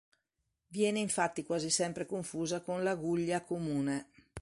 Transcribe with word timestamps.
Viene 0.69 0.97
infatti 0.97 1.43
quasi 1.43 1.69
sempre 1.69 2.07
confusa 2.07 2.61
con 2.61 2.81
l'aguglia 2.81 3.43
comune. 3.43 4.09